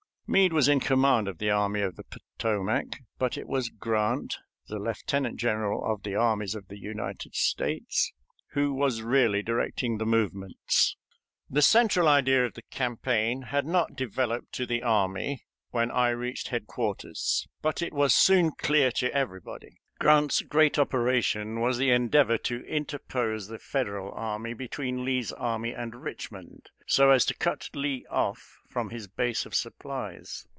[0.33, 2.87] Meade was in command of the Army of the Potomac,
[3.19, 4.37] but it was Grant,
[4.69, 8.13] the lieutenant general of the armies of the United States,
[8.53, 10.95] who was really directing the movements.
[11.49, 16.47] The central idea of the campaign had not developed to the army when I reached
[16.47, 19.79] headquarters, but it was soon clear to everybody.
[19.99, 25.93] Grant's great operation was the endeavor to interpose the Federal army between Lee's army and
[25.93, 30.47] Richmond, so as to cut Lee off from his base of supplies.